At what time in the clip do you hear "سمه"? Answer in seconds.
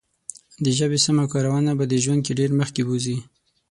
1.05-1.25